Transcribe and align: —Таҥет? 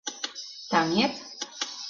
—Таҥет? 0.69 1.13